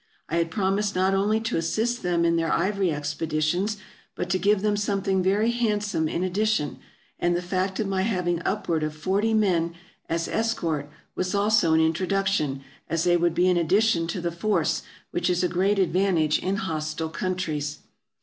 I 0.29 0.37
had 0.37 0.49
promised 0.49 0.95
not 0.95 1.13
only 1.13 1.39
to 1.41 1.57
assist 1.57 2.01
them 2.01 2.25
in 2.25 2.35
their 2.35 2.51
ivory 2.51 2.91
expeditions, 2.91 3.77
but 4.15 4.31
to 4.31 4.39
give 4.39 4.63
them 4.63 4.75
something 4.75 5.21
very 5.21 5.51
handsome 5.51 6.07
in 6.07 6.23
addition, 6.23 6.79
and 7.19 7.35
the 7.35 7.39
fact 7.43 7.79
of 7.79 7.85
my 7.85 8.01
having 8.01 8.41
upward 8.41 8.81
of 8.81 8.95
forty 8.95 9.35
men 9.35 9.75
as 10.09 10.27
escort 10.27 10.89
was 11.13 11.35
also 11.35 11.73
an 11.75 11.81
introduction, 11.81 12.63
as 12.89 13.03
they 13.03 13.15
would 13.15 13.35
be 13.35 13.47
an 13.47 13.57
addition 13.57 14.07
to 14.07 14.21
the 14.21 14.31
force, 14.31 14.81
which 15.11 15.29
is 15.29 15.43
a 15.43 15.47
great 15.47 15.77
advantage 15.77 16.39
in 16.39 16.55
hostile 16.55 17.09
countries. 17.09 17.81